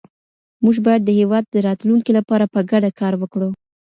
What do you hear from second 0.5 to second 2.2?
موږ بايد د هېواد د راتلونکي